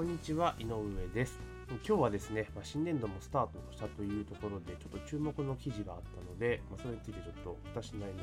[0.00, 0.80] こんにちは井上
[1.12, 1.38] です。
[1.86, 8.20] 今日はですね、まあ、新年度もスタートしたというところでちょっと注目の記事があったので、まあ、それについてちょっと私なりの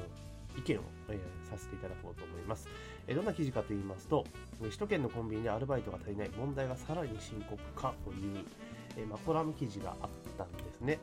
[0.58, 1.18] 意見を、えー、
[1.48, 2.68] させていただこうと思います、
[3.06, 4.26] えー、どんな記事かと言いますと
[4.60, 8.44] 首都圏のコンビニでアルバイトが足りない問題がさらに深刻化という、
[8.98, 10.98] えーまあ、コラム記事があったんですね。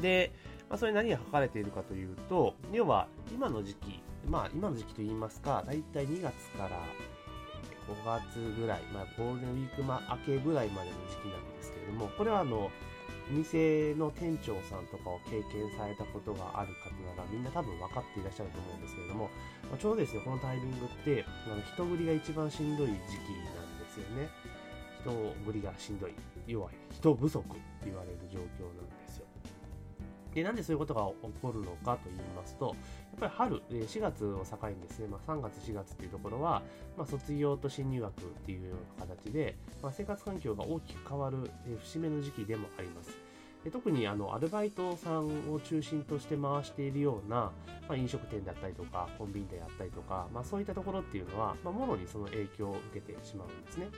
[0.00, 0.32] で、
[0.68, 6.70] まあ、それ何が書かれているかというと要は今の時期まあ今の時期と言いますかだいたい2月から
[7.88, 12.70] 5月ぐらい、まあ、ゴールデンウィーク明けぐらいまでの時期なんですけれども、これはあの、
[13.30, 19.28] お店の店長さんとかを経験されたことがある方ならみんな多分分かっていらっしゃると思うんですけれども、
[19.68, 24.28] まあ、ちょうどですね、このタイミングって、あの人繰りが一番しんどい時期なんですよね。
[25.00, 25.10] 人
[25.44, 26.14] 繰りがしんどい。
[26.46, 28.97] 要は人不足って言われる状況なん
[30.38, 30.44] で。
[30.44, 32.74] なんでそういうことが起こるのかと言いますと、やっ
[33.20, 36.62] ぱり春、4月を境にですね、まあ、3月、4月っていうところは、
[36.96, 41.50] まあ、卒業と新入学っていうような形で、まあ、生活環境が大きく変わる
[41.82, 43.10] 節目の時期でもあります。
[43.64, 47.50] で特にあのアルバイトさんを中心として回しているような、
[47.88, 53.88] まあ、飲食店であったりとか、コンビニであったりとか、まあ、そういったところっていうのは、まあ、もろにその影響を受けてしまうんですね。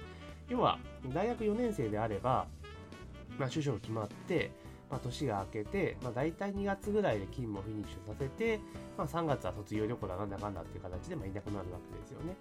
[0.48, 0.78] 要は、
[1.12, 2.46] 大学4年生であれば、
[3.38, 4.50] まあ、就職決まって、
[4.90, 8.58] まあ、年が明けて、まあ、大体2月ぐらいで勤務をフィニッシュさせて、
[8.98, 12.36] まあ、3月は卒業旅行だなんだかんだっていう形で、まあ、いなくなるわけですよね。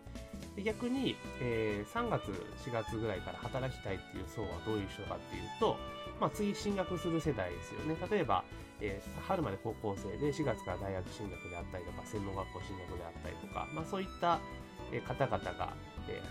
[0.55, 2.31] で逆に、えー、3月、
[2.65, 5.77] 4月ぐらいから働きたいっていう層はどういう人かっていうと、
[6.19, 7.95] まあ、次進学する世代ですよね。
[8.09, 8.43] 例えば、
[8.81, 14.39] えー、春まで高校生で4月から大学進学であったりとか、専門学校進学であったりとか、まあ、そういった
[15.05, 15.73] 方々が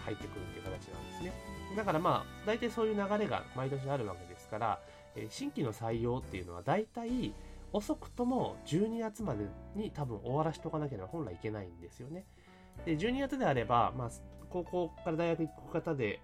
[0.05, 1.33] 入ってくるっていう形なんですね。
[1.77, 4.80] だからまあ、大体そういう流れが毎年あるわけですから、
[5.22, 7.33] え新規の採用っていうのは大体
[7.72, 12.24] 遅くとも12月までに多分終わらしとかなければ本来いけないんですよね。
[12.84, 14.11] で、12月であれば、まあ、
[14.48, 16.20] 高校から大学行く方で、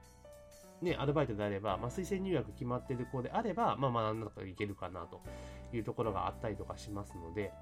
[0.81, 5.21] ね、アルバイトであれば、まあ、推薦入学決まってる子であれば、まあまあ、なんだかいけるかなと
[5.72, 7.53] いうところがあったりとかしますので、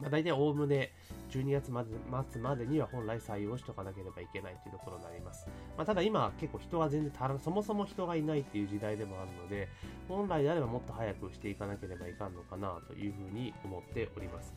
[0.00, 0.92] まあ、大体おおむね
[1.34, 1.90] 12月まで
[2.30, 5.46] 末までには本来採用しとかなければいけないというところになります。
[5.76, 9.68] まあ、ただ今結構人が全然足らない、そもそも人がいないっていう時代でもあるので、
[10.08, 14.54] 本来であればもっと早くしていかなければいかんのかなというふうに思っております。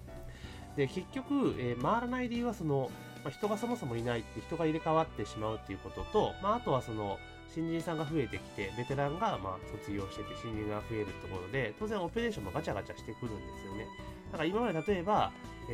[0.76, 2.92] で、結局、えー、回らない理由はその、
[3.24, 7.18] まあ、人がそもそもいないって人が入れ替わってしまうっていうことと、まあ、あとはその、
[7.54, 13.88] 新人さんが増えてきて、ベテランがまあ卒業してて、新人が増えるところで、当然オペレーションもガチャガチャしてくるんですよね。
[14.32, 15.32] だから今まで例えば、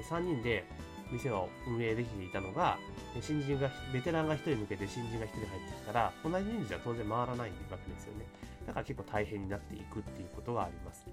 [0.09, 0.63] 3人で
[1.13, 2.77] 店を運営できていたのが、
[3.21, 8.25] 新人が、ベテランが1人抜けて新人が1人入ってきたら、同じ人数は当然回らないわけですよね。
[8.67, 11.05] だから結構大変になっていくっていうことがあります。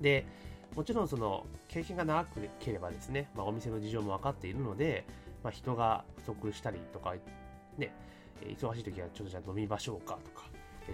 [0.00, 0.26] で、
[0.74, 2.26] もちろんその経験が長
[2.60, 5.04] ければですね、まあ、お店の事情も分かっているので、
[5.42, 7.14] まあ、人が不足したりとか、
[7.78, 7.92] ね、
[8.42, 10.46] 忙しい時はちょっとじゃあ飲みましょうかとか、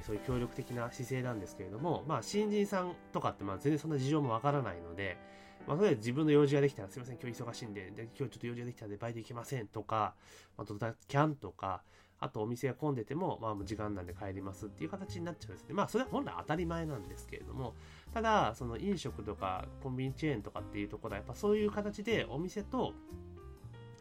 [0.05, 5.17] そういう協力的な姿勢なんですけれども、まあ、新人さんとかってまあ全然そんな事情もわからないので、
[5.67, 10.15] まあ、それで自分の用事ができたら、すいません、今日忙しいんで、で今日ちょっと用事ができたんでバイト行けませんとか、
[10.57, 11.83] あと、キャンとか、
[12.19, 15.75] あとお店が混んでても、まあ、時間なんで帰りますっていう形になっちゃうんですね。
[15.75, 17.75] まあ、それは本来当たり前なんですけれども、
[18.15, 22.93] ただ、その飲食とかコンビニチェーンとかっていうところは、やっぱそういう形でお店と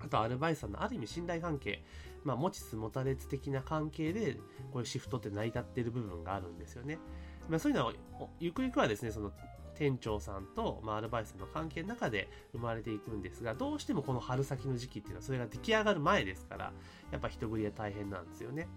[0.04, 1.84] あとアルバイトさんのある意味信頼関係、
[2.24, 4.36] まあ、持ちつ持たれつ的な関係で、
[4.72, 6.98] こういうシフトって成り立っている部分があるんですよね。
[7.50, 7.94] まあ、そういうのは、
[8.40, 9.32] ゆくゆくはですね、その、
[9.76, 16.74] 店長さんと、まあ、アルバイスの関係の中で生まれていくんですが、どうしてもこの春先の時期っていうのは、それが出来上がる前ですから、
[17.12, 18.68] やっぱ人繰りは大変なんですよね。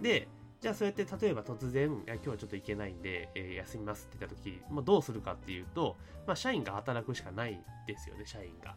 [0.00, 0.28] で、
[0.60, 5.96] じゃあそうやって例えば突然、今日はちょっと行けないんで、えー、休みますって言った時、まあ、どうするかっていうと、
[6.26, 8.76] まあ、社員が働くしかないですよね、社員が。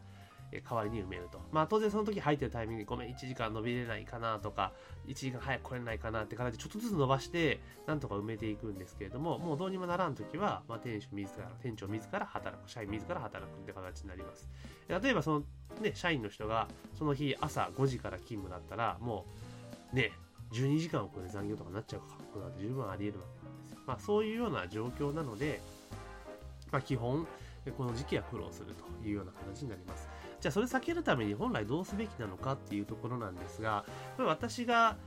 [0.61, 1.39] 代わりに埋めると。
[1.51, 4.73] まあ当然その時入ってるタイミングでごめん1時間伸びれないかなとか、
[5.07, 14.47] 1時間早く来れないかなって形でちょっとずつ伸ばして、なんとか埋めていくんですけれども、もうどうにもならん時は、まあ店主自ら、店長自ら働く、社員自ら働くって形になります。
[14.87, 15.43] 例えばその
[15.81, 19.25] ね、社員の人がその日朝5時から勤務だったら、も
[19.91, 20.11] うね、
[20.51, 23.79] 12時間を超える残業とかになっちゃうことなんて十分あり得るわけなんですよ。
[23.87, 25.61] まあそういうような状況なので、
[26.71, 27.27] まあ基本、
[27.77, 30.07] この時期は苦労するというような形になります。
[30.43, 33.85] じゃあそれ避けるために本来どうすべきなのかっていうところなんですが、
[34.17, 34.97] これ私が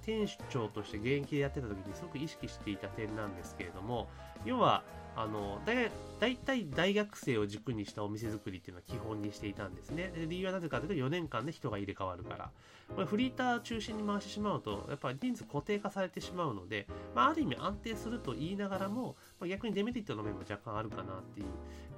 [0.00, 4.08] 店長として現役でやってた時にすごく意識していた点なんですけれども、
[4.46, 4.84] 要は、
[5.14, 10.10] あの、だいたい大学生を軸にしたお店作りっていうのは基本にしていたんですね。
[10.14, 12.50] で理由はなぜかというと4年間で人が入れ替わるから。
[12.94, 21.46] これフリーター中心に回してしまうと、やっぱり人数固定化されてしまうので、まあ、ある意味安定すると言いながらも、ま、逆にデメリットの面も若干あるかなっていう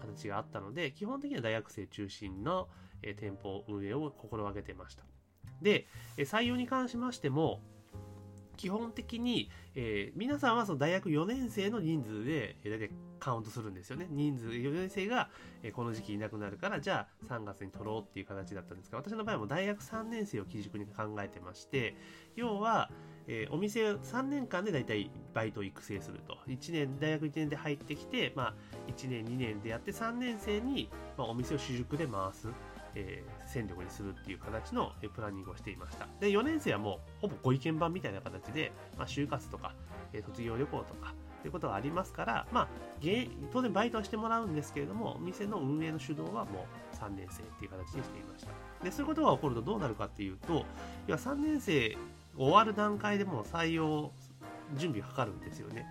[0.01, 2.69] 形があったので、基本的には大学生中心の、
[3.03, 5.05] え店舗運営を心がけてました。
[5.63, 5.87] で、
[6.17, 7.61] え採用に関しましても、
[8.59, 12.91] 基本的に、えー、皆さんはその大学4年生の人数で、えー、大体
[13.21, 14.09] カウントするんですよね。
[14.11, 15.31] 人数、4年生が、
[15.63, 21.97] えー、この時期いなくなるから、じゃあ3月に取ろうっていう形だったんですが、私の場合も大学3年生を基軸に考えてまして、
[22.35, 22.91] 要は、
[23.29, 26.37] えー、お店3年間で大体バイトを育成すると。
[26.49, 28.55] 1年、大学1年で入ってきて、まあ、
[28.89, 32.49] 1年、2年でやって3年生に、まあ、お店を主軸で回す。
[32.95, 36.07] えー、戦力にするっていう形のプランニングをしていました。
[36.21, 39.75] で、4年生はもうほぼご意見番みたいな形で、まあ、就活とか、
[40.13, 42.69] え、卒業旅行とか、ということがありますから、まあ、
[43.53, 48.85] 当然バイトはしてもらうんですけれども、店の運営の主導はもう3年生っていう形にしていました。
[48.85, 50.65] で、そういうことが起こるとどうなるかっていうと、
[51.07, 51.97] 要は3年生
[52.37, 54.13] 終わる段階でも採用
[54.77, 55.87] 準備がかかるんですよね。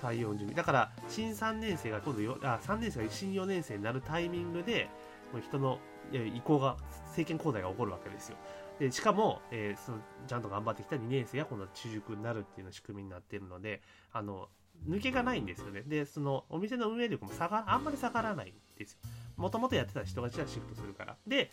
[0.00, 0.54] 採用準備。
[0.54, 4.88] だから、新3年生が今度よ、あ、3年生が新4年生になるタイミングで、
[5.32, 5.78] もう人の
[6.12, 6.76] 移行が、
[7.08, 8.36] 政権交代が起こるわけですよ。
[8.78, 13.82] でしかも、えー、そのちゃんと頑張ってきた2年生が今度は中熟になるっていうの仕組みになってるので、
[14.12, 14.48] あの、
[14.88, 15.82] 抜けがないんですよね。
[15.82, 18.98] で、そのお店の運営力も下があんまり下がらないんですよ。
[19.36, 21.16] もともとやってた人がシフトするから。
[21.26, 21.50] で、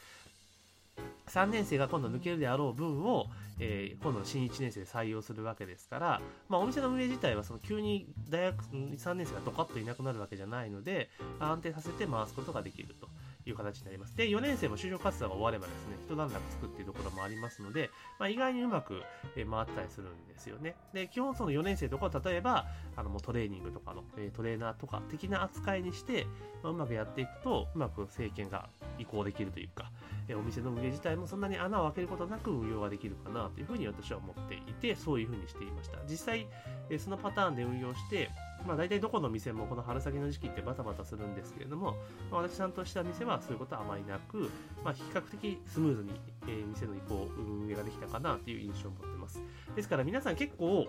[1.27, 3.27] 3年生が今度抜けるであろう分を、
[3.59, 11.09] えー、今度新1年生で採用するわけですから、まあ、お店の運営自体はその急に大学3年生がドカッといなくなるわけじゃないので
[11.39, 13.07] 安定させて回すことができると。
[13.49, 14.15] いう形になります。
[14.15, 19.01] で、4年生も就職活動が終わればですね、一段落つくっていうところもありますので、まあ、意外にうまく
[19.35, 20.75] 回ったりするんですよね。
[20.93, 22.65] で、基本その4年生とかは例えば、
[22.95, 26.27] あのもうトレーニングとかの、えトレーナーとか的な扱いにして、
[26.63, 29.91] まあ、うまくやっていくと、うまく政権が移行できるというか、
[30.27, 35.97] えお店の運営自体もそんなに穴を開けることなく運用ができるかなというふうに私は思っていて、そういうふうにしていました。
[36.07, 36.47] 実際、
[36.89, 38.29] えそのパターンで運用して、
[38.65, 41.95] まあ、大体どこの店もこの春先の時期ってバタバタするんですけれども、
[42.31, 44.49] まあ、私さんとした店はそういうことはあまりなく、
[44.83, 46.11] まあ、比較的スムーズに、
[46.43, 49.41] えー、店の移行、運営ができたかなという印象を持ってます。
[49.75, 50.87] ですから皆さん結構、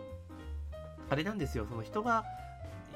[1.09, 2.25] あれなんですよ、その人が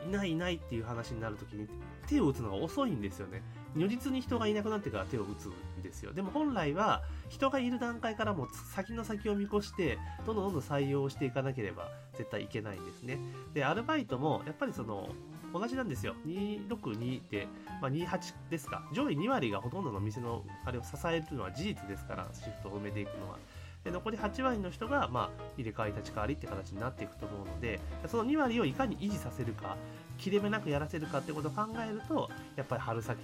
[0.07, 1.67] いないいないっていう話になるときに
[2.07, 3.43] 手を打つのが遅いんですよね。
[3.75, 6.13] 如実に人がいなくなってから手を打つんですよ。
[6.13, 13.19] でも本来は人がいる段階からも先の先を見越してどんどんどんどん採用していかなければ絶対いけないんですね。
[13.53, 15.09] で、アルバイトもやっぱりその
[15.53, 16.15] 同じなんですよ。
[16.27, 17.49] 262って、
[17.81, 18.89] まあ、28ですか。
[18.93, 23.39] 上位2割がほとんどの店のあれを支えるのは事実ですから、シフトを埋めていくのは。
[23.85, 29.77] で残り8割の人が、まあ、入れ替わり立ち替わりって形になっていくと思うのでその2割をいかに維持させるか
[30.17, 33.19] 切れ目なくやらせるかってことを考えるとやっぱり春先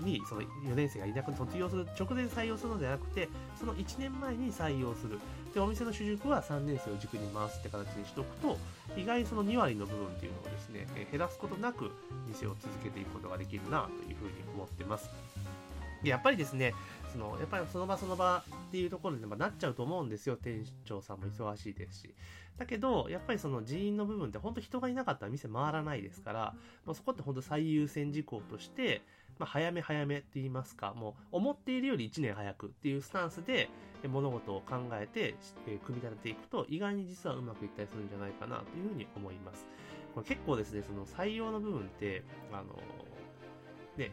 [0.00, 3.28] にその4年生がいなく卒業する直前採用するのではなくて
[3.58, 5.18] その1年前に採用する。
[5.54, 8.58] でお店の主軸は3年生を軸に回すって形にしておくと
[8.96, 11.90] 意外にその2割の部分っていうのをですね減らすことなく
[12.28, 15.10] 店を続けていくことができるなというふうに思ってます。
[16.02, 16.74] やっぱりですね
[17.12, 22.14] そのやっぱりその場その場っていうところで、まなっちゃうと思うんですよ店長さんも忙しいですし
[22.56, 26.54] だけどやっぱりその人員の部分って本当人がいなかったら店回らないですから
[26.84, 29.02] もうそこって本当最優先事項として
[29.38, 33.68] まあ、早め早めって言いますか、もう思っているより1年早くっていうスタンスで
[34.06, 35.36] 物事を考えて、
[35.66, 39.66] え組み立てていくと意外に実はうまくいったりするんじゃないかなというふうに思います。
[40.14, 42.22] これ結構ですね、その採用の部分って、
[42.52, 42.64] あの、
[43.96, 44.10] ね、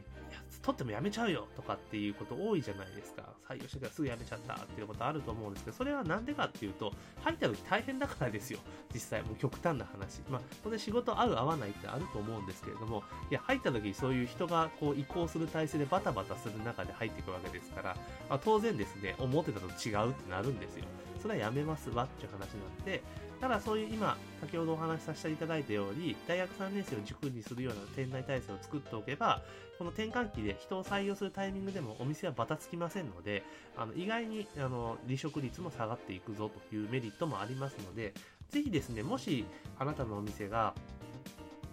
[0.65, 3.21] 取ってもやめちゃうよとかっていうこと多いじゃないですか。
[3.47, 6.91] 採用してからすぐ辞めちゃったっていうことあると思うんですけど、それはなんでかっていうと、
[7.23, 8.57] 入った時大変だからですよ。
[8.91, 10.21] 実際、もう極端な話。
[10.27, 17.95] まあ、当然仕事合う合わないってあると思うんですけれども、いや、入った時にそういう人がこう移行する体制でバタバタする中で入っていくわけですから、
[18.27, 20.85] まあ、当然ですね、思ってたと違うってなるんですよ。
[21.25, 23.01] それはやめますわっていう話なんで、
[23.41, 29.41] ただそういう今、先ほどお話しさせていただいたように、大学3年生を軸にするような店内体制を作っておけば、
[29.79, 33.41] この転換期で人を採用するタイミングでもお店はバタつきませんので、
[33.75, 38.13] あの意外にあの離職率も下がっていくぞというメリットもありますので、
[38.51, 39.45] ぜひですね、もし
[39.79, 40.75] あなたのお店が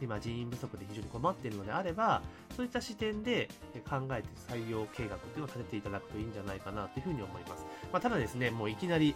[0.01, 2.23] 今人員不足で非常に困っているのであれば、
[2.57, 3.51] そういった視点で
[3.87, 7.67] 考えて採用計画っていうのを立てていただくといいんじゃないかなというふうに思います。
[7.93, 9.15] まあ、ただですね、もういきなり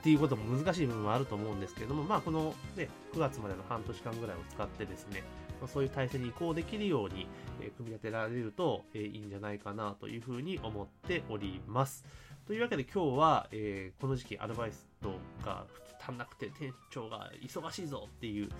[0.00, 5.24] っていうことも難しい部分はあると思うんですけれども、まあ、この、ね、9月までの半年間ぐらいを使ってですね、
[5.60, 7.26] まそういう体制に移行できるように、
[7.60, 12.04] え組み立てられると、えいいんじゃないかなというふうに思っております。
[12.46, 14.72] というわけで今日は、えー、この時期アルバイ
[15.02, 15.64] トが
[16.06, 18.50] 足んなくて店長が忙しいぞっていう、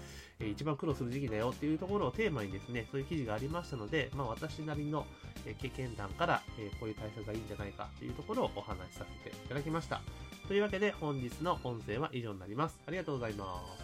[0.40, 5.06] えー、一番苦労する時期だよっていうところをテーマにですね、そういう記事がありましたので、まあ私なりの、
[5.60, 10.00] 経験談から、えこういう対策がいいんじゃないかというところをお話しさせていただきました。
[10.48, 12.78] というわけで本日の音声は以上になります。
[12.86, 13.83] ありがとうございます。